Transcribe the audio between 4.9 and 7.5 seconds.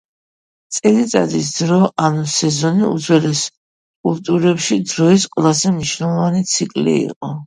დროის ყველაზე მნიშვნელოვანი ციკლი იუო